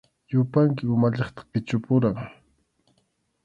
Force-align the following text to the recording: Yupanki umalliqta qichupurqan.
Yupanki 0.31 0.81
umalliqta 0.95 1.41
qichupurqan. 1.51 2.15